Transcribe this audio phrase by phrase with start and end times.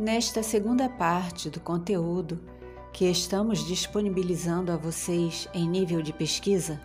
[0.00, 2.40] Nesta segunda parte do conteúdo
[2.90, 6.80] que estamos disponibilizando a vocês em nível de pesquisa,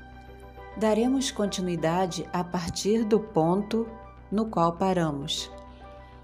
[0.76, 3.88] daremos continuidade a partir do ponto
[4.30, 5.50] no qual paramos.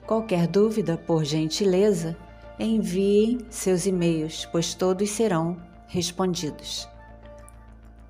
[0.05, 2.17] Qualquer dúvida, por gentileza,
[2.59, 5.55] enviem seus e-mails, pois todos serão
[5.87, 6.89] respondidos.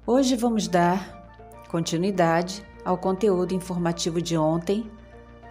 [0.07, 1.29] Hoje vamos dar
[1.69, 4.89] continuidade ao conteúdo informativo de ontem,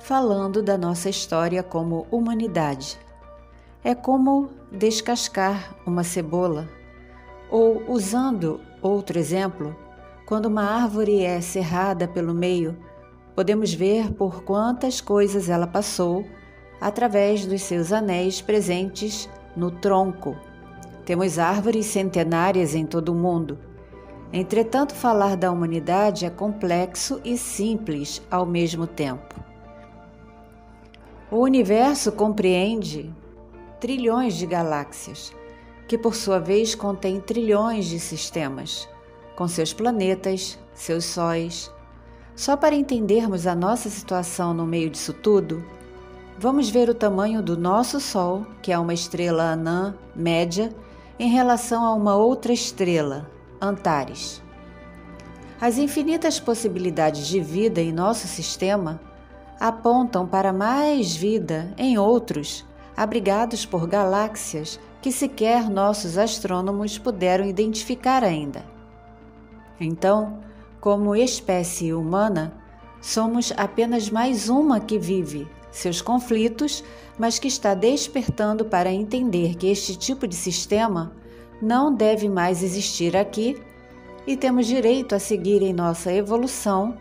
[0.00, 2.98] falando da nossa história como humanidade
[3.82, 6.68] é como descascar uma cebola.
[7.50, 9.74] Ou, usando outro exemplo,
[10.26, 12.76] quando uma árvore é serrada pelo meio,
[13.34, 16.24] podemos ver por quantas coisas ela passou
[16.80, 20.36] através dos seus anéis presentes no tronco.
[21.04, 23.58] Temos árvores centenárias em todo o mundo.
[24.32, 29.34] Entretanto, falar da humanidade é complexo e simples ao mesmo tempo.
[31.30, 33.12] O universo compreende
[33.80, 35.34] trilhões de galáxias,
[35.88, 38.88] que por sua vez contém trilhões de sistemas,
[39.34, 41.72] com seus planetas, seus sóis.
[42.36, 45.64] Só para entendermos a nossa situação no meio disso tudo,
[46.38, 50.70] vamos ver o tamanho do nosso Sol, que é uma estrela anã média,
[51.18, 54.42] em relação a uma outra estrela, Antares.
[55.60, 59.00] As infinitas possibilidades de vida em nosso sistema
[59.58, 62.64] apontam para mais vida em outros
[63.00, 68.62] abrigados por galáxias que sequer nossos astrônomos puderam identificar ainda.
[69.80, 70.40] Então,
[70.78, 72.52] como espécie humana,
[73.00, 76.84] somos apenas mais uma que vive seus conflitos,
[77.18, 81.10] mas que está despertando para entender que este tipo de sistema
[81.62, 83.58] não deve mais existir aqui
[84.26, 86.98] e temos direito a seguir em nossa evolução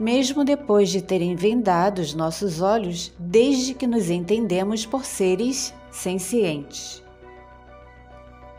[0.00, 7.02] mesmo depois de terem vendado os nossos olhos, desde que nos entendemos por seres sencientes.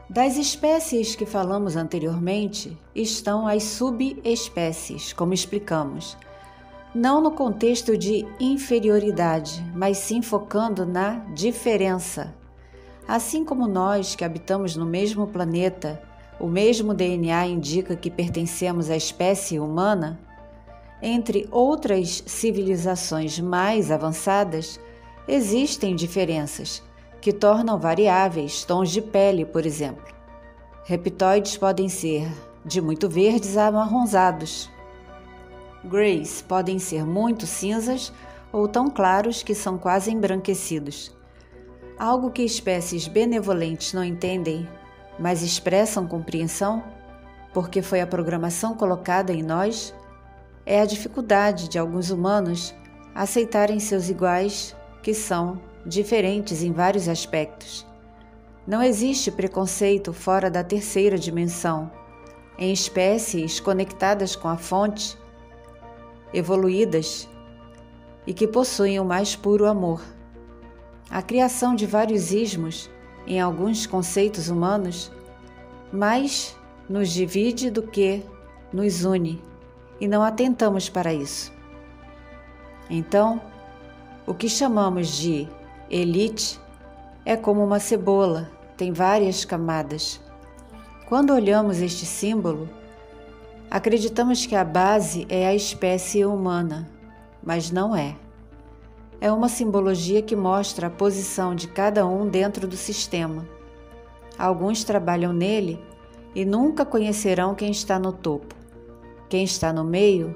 [0.08, 6.16] Das espécies que falamos anteriormente estão as subespécies, como explicamos,
[6.94, 12.36] não no contexto de inferioridade, mas sim focando na diferença.
[13.08, 16.04] Assim como nós que habitamos no mesmo planeta,
[16.40, 20.20] o mesmo DNA indica que pertencemos à espécie humana,
[21.02, 24.80] entre outras civilizações mais avançadas,
[25.28, 26.84] existem diferenças
[27.20, 30.04] que tornam variáveis tons de pele, por exemplo.
[30.84, 32.32] Reptoides podem ser
[32.66, 34.70] de muito verdes a amarronzados.
[35.84, 38.14] Greys podem ser muito cinzas
[38.52, 41.16] ou tão claros que são quase embranquecidos.
[41.98, 44.68] Algo que espécies benevolentes não entendem,
[45.20, 46.84] mas expressam compreensão,
[47.54, 49.94] porque foi a programação colocada em nós
[50.66, 52.76] é a dificuldade de alguns humanos
[53.14, 57.86] aceitarem seus iguais, que são diferentes em vários aspectos.
[58.68, 61.92] Não existe preconceito fora da terceira dimensão,
[62.58, 65.18] em espécies conectadas com a fonte,
[66.34, 67.28] evoluídas
[68.26, 70.02] e que possuem o mais puro amor.
[71.10, 72.90] A criação de vários ismos
[73.26, 75.12] em alguns conceitos humanos
[75.92, 76.56] mais
[76.88, 78.24] nos divide do que
[78.72, 79.51] nos une
[80.02, 81.54] e não atentamos para isso.
[82.90, 83.40] Então,
[84.26, 85.48] o que chamamos de
[85.90, 86.60] elite
[87.24, 90.20] é como uma cebola, tem várias camadas.
[91.08, 92.68] Quando olhamos este símbolo,
[93.70, 96.90] acreditamos que a base é a espécie humana,
[97.44, 98.16] mas não é.
[99.20, 103.48] É uma simbologia que mostra a posição de cada um dentro do sistema.
[104.36, 105.80] Alguns trabalham nele
[106.34, 108.61] e nunca conhecerão quem está no topo.
[109.32, 110.36] Quem está no meio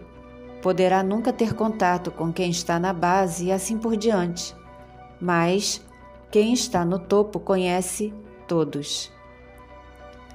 [0.62, 4.56] poderá nunca ter contato com quem está na base e assim por diante,
[5.20, 5.82] mas
[6.32, 8.14] quem está no topo conhece
[8.48, 9.12] todos.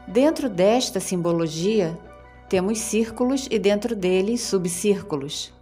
[0.07, 1.99] Dentro desta simbologia,
[2.51, 5.55] temos círculos e dentro deles subcírculos.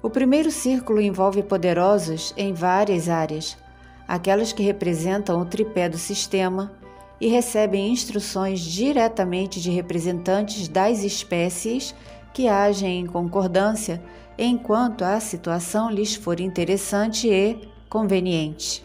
[0.00, 3.58] O primeiro círculo envolve poderosos em várias áreas,
[4.06, 6.80] aquelas que representam o tripé do sistema
[7.22, 11.94] e recebem instruções diretamente de representantes das espécies
[12.34, 14.02] que agem em concordância
[14.36, 17.56] enquanto a situação lhes for interessante e
[17.88, 18.84] conveniente.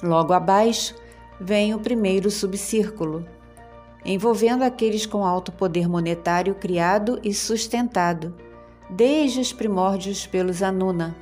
[0.00, 0.94] Logo abaixo
[1.40, 3.26] vem o primeiro subcírculo,
[4.04, 8.32] envolvendo aqueles com alto poder monetário criado e sustentado,
[8.88, 11.16] desde os primórdios pelos Anuna.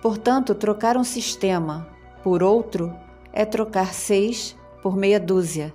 [0.00, 1.86] Portanto, trocar um sistema
[2.24, 2.90] por outro
[3.30, 5.72] é trocar seis por meia dúzia.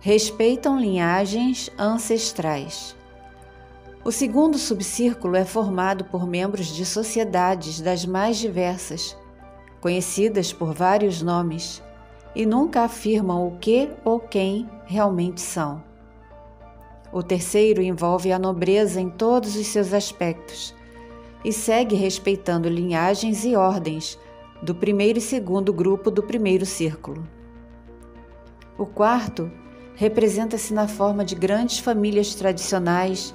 [0.00, 2.96] Respeitam linhagens ancestrais.
[4.04, 9.16] O segundo subcírculo é formado por membros de sociedades das mais diversas,
[9.80, 11.82] conhecidas por vários nomes,
[12.34, 15.82] e nunca afirmam o que ou quem realmente são.
[17.12, 20.74] O terceiro envolve a nobreza em todos os seus aspectos
[21.44, 24.18] e segue respeitando linhagens e ordens
[24.62, 27.26] do primeiro e segundo grupo do primeiro círculo.
[28.78, 29.50] O quarto
[29.94, 33.34] representa-se na forma de grandes famílias tradicionais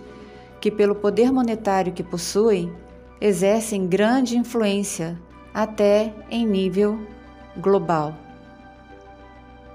[0.59, 2.71] que, pelo poder monetário que possuem,
[3.19, 5.19] exercem grande influência
[5.51, 6.99] até em nível
[7.57, 8.15] global.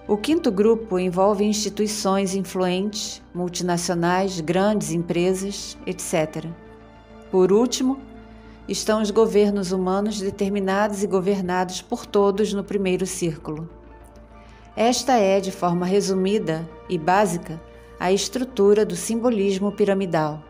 [0.06, 6.46] O quinto grupo envolve instituições influentes, multinacionais, grandes empresas, etc.
[7.28, 7.98] Por último,
[8.68, 13.68] estão os governos humanos determinados e governados por todos no primeiro círculo.
[14.76, 17.60] Esta é, de forma resumida e básica,
[17.98, 20.42] a estrutura do simbolismo piramidal.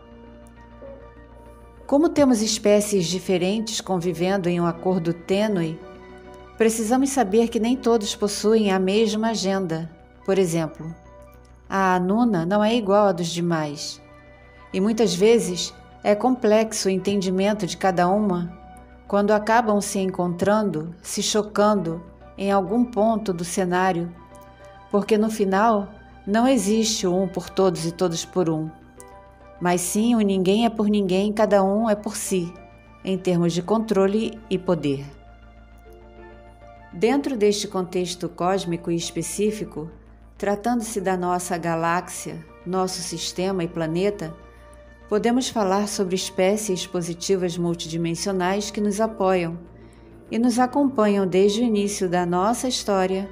[1.85, 5.79] Como temos espécies diferentes convivendo em um acordo tênue,
[6.57, 9.87] Precisamos saber que nem todos possuem a mesma agenda.
[10.25, 10.93] Por exemplo,
[11.69, 14.01] a Anuna não é igual à dos demais.
[14.73, 15.71] E muitas vezes
[16.03, 18.51] é complexo o entendimento de cada uma
[19.07, 22.01] quando acabam se encontrando, se chocando
[22.37, 24.13] em algum ponto do cenário,
[24.91, 25.89] porque no final
[26.25, 28.69] não existe o um por todos e todos por um,
[29.59, 32.53] mas sim o ninguém é por ninguém, cada um é por si,
[33.03, 35.05] em termos de controle e poder.
[36.93, 39.89] Dentro deste contexto cósmico e específico,
[40.37, 44.33] tratando-se da nossa galáxia, nosso sistema e planeta,
[45.09, 49.57] podemos falar sobre espécies positivas multidimensionais que nos apoiam
[50.29, 53.29] e nos acompanham desde o início da nossa história,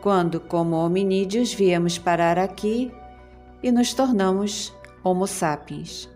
[0.00, 2.92] quando, como hominídeos, viemos parar aqui
[3.62, 6.08] e nos tornamos Homo sapiens.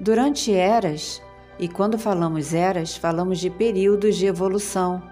[0.00, 1.20] Durante eras,
[1.58, 5.02] e quando falamos eras, falamos de períodos de evolução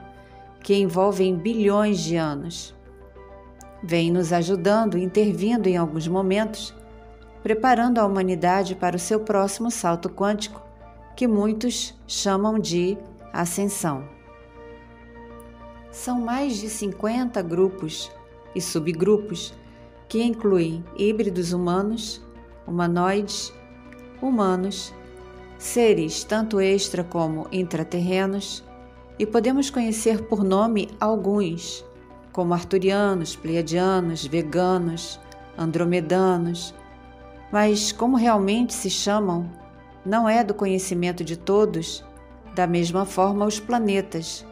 [0.62, 2.74] que envolvem bilhões de anos.
[3.82, 6.74] Vem nos ajudando, intervindo em alguns momentos,
[7.42, 10.62] preparando a humanidade para o seu próximo salto quântico,
[11.14, 12.96] que muitos chamam de
[13.32, 14.04] ascensão.
[15.90, 18.10] São mais de 50 grupos
[18.54, 19.54] e subgrupos
[20.08, 22.22] que incluem híbridos humanos,
[22.66, 23.52] humanoides,
[24.20, 24.94] humanos,
[25.58, 28.64] seres tanto extra como intraterrenos,
[29.18, 31.84] e podemos conhecer por nome alguns,
[32.32, 35.18] como arturianos, pleiadianos, veganos,
[35.56, 36.74] andromedanos,
[37.50, 39.50] mas como realmente se chamam,
[40.04, 42.04] não é do conhecimento de todos,
[42.56, 44.42] da mesma forma os planetas,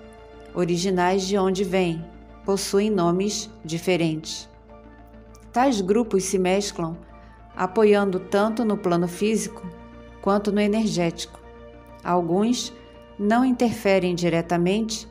[0.55, 2.05] originais de onde vêm,
[2.45, 4.47] possuem nomes diferentes.
[5.51, 6.99] Tais grupos se mesclam,
[7.57, 9.67] apoiando tanto no plano físico
[10.21, 11.41] quanto no energético.
[12.05, 12.75] Alguns
[13.19, 15.09] não interferem diretamente,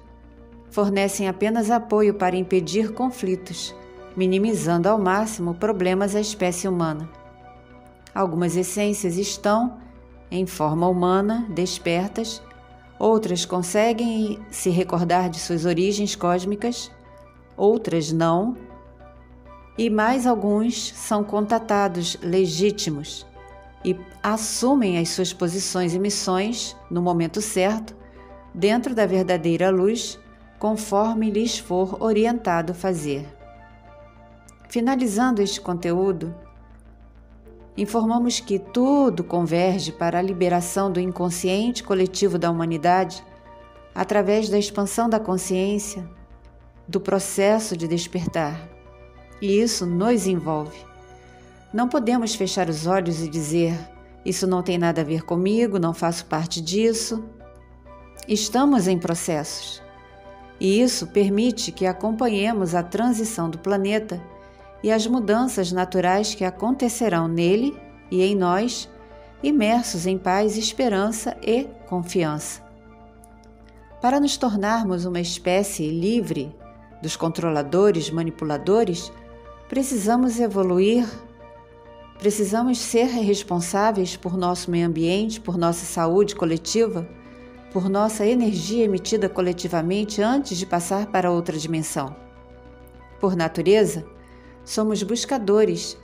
[0.70, 3.76] fornecem apenas apoio para impedir conflitos,
[4.16, 7.10] minimizando ao máximo problemas à espécie humana.
[8.14, 9.80] Algumas essências estão,
[10.30, 12.40] em forma humana, despertas,
[13.00, 16.92] outras conseguem se recordar de suas origens cósmicas,
[17.58, 18.58] outras não,
[19.78, 23.26] e mais alguns são contatados legítimos
[23.84, 27.96] e assumem as suas posições e missões no momento certo,
[28.54, 30.20] dentro da verdadeira luz,
[30.60, 33.28] conforme lhes for orientado fazer.
[34.70, 36.34] Finalizando este conteúdo,
[37.76, 43.24] informamos que tudo converge para a liberação do inconsciente coletivo da humanidade
[43.94, 46.08] através da expansão da consciência,
[46.88, 48.70] do processo de despertar.
[49.42, 50.78] E isso nos envolve.
[51.74, 53.78] Não podemos fechar os olhos e dizer:
[54.24, 57.24] Isso não tem nada a ver comigo, não faço parte disso.
[58.28, 59.82] Estamos em processos.
[60.60, 64.22] E isso permite que acompanhemos a transição do planeta
[64.84, 67.76] e as mudanças naturais que acontecerão nele
[68.12, 68.90] e em nós,
[69.42, 72.62] imersos em paz, esperança e confiança.
[74.02, 76.54] Para nos tornarmos uma espécie livre
[77.02, 79.12] dos controladores manipuladores,
[79.70, 81.08] precisamos evoluir
[82.24, 87.06] Precisamos ser responsáveis por nosso meio ambiente, por nossa saúde coletiva,
[87.70, 92.16] por nossa energia emitida coletivamente antes de passar para outra dimensão.
[93.20, 94.06] Por natureza,
[94.64, 95.98] somos buscadores,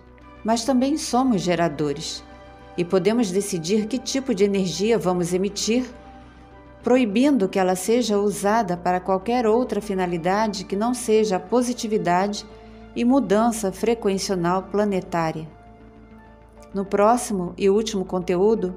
[0.44, 2.24] mas também somos geradores
[2.78, 5.86] e podemos decidir que tipo de energia vamos emitir,
[6.82, 12.46] proibindo que ela seja usada para qualquer outra finalidade que não seja a positividade
[12.96, 15.48] e mudança frequencional planetária.
[16.74, 18.76] No próximo e último conteúdo,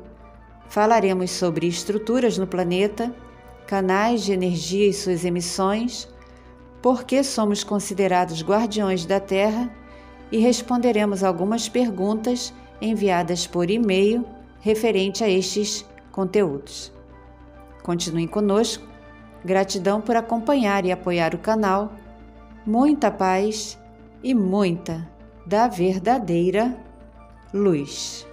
[0.69, 3.15] falaremos sobre estruturas no planeta
[3.67, 6.09] canais de energia e suas emissões,
[6.83, 9.71] por que somos considerados guardiões da Terra
[10.33, 14.27] e responderemos algumas perguntas enviadas por e-mail
[14.61, 16.93] referente a estes conteúdos.
[17.83, 18.85] Continuem conosco.
[19.45, 21.93] Gratidão por acompanhar e apoiar o canal.
[22.67, 23.79] Muita paz
[24.23, 25.09] e muita
[25.47, 26.77] da verdadeira
[27.53, 28.27] luz.